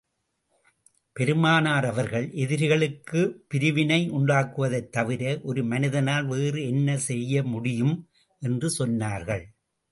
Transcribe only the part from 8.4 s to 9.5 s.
என்று சொன்னார்கள்.